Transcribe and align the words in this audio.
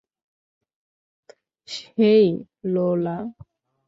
হেই, 1.97 2.25
লোলা। 2.65 3.17